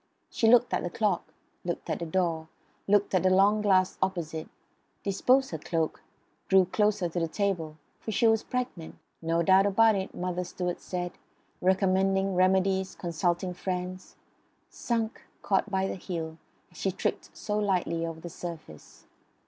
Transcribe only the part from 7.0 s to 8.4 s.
to the table, for she